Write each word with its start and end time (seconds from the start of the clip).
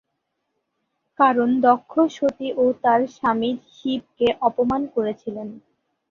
কারণ 1.19 1.49
দক্ষ 1.61 1.91
সতী 2.15 2.47
ও 2.55 2.73
তার 2.83 3.01
স্বামী 3.15 3.49
শিবকে 3.71 4.27
অপমান 4.41 4.81
করেছিলেন। 4.95 5.47